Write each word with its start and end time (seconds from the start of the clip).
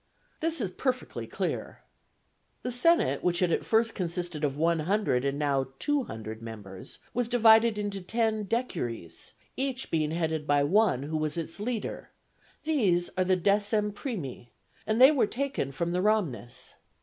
This 0.39 0.59
is 0.59 0.71
perfectly 0.71 1.27
clear. 1.27 1.83
The 2.63 2.71
senate, 2.71 3.23
which 3.23 3.37
had 3.37 3.51
at 3.51 3.63
first 3.63 3.93
consisted 3.93 4.43
of 4.43 4.57
one 4.57 4.79
hundred 4.79 5.23
and 5.23 5.37
now 5.37 5.67
two 5.77 6.05
hundred 6.05 6.41
members, 6.41 6.97
was 7.13 7.27
divided 7.27 7.77
into 7.77 8.01
ten 8.01 8.45
decuries, 8.45 9.33
each 9.55 9.91
being 9.91 10.09
headed 10.09 10.47
by 10.47 10.63
one, 10.63 11.03
who 11.03 11.17
was 11.17 11.37
its 11.37 11.59
leader; 11.59 12.09
these 12.63 13.11
are 13.15 13.23
the 13.25 13.35
decem 13.37 13.91
primi, 13.93 14.49
and 14.87 14.99
they 14.99 15.11
were 15.11 15.27
taken 15.27 15.71
from 15.71 15.91
the 15.91 16.01
Ramnes. 16.01 16.73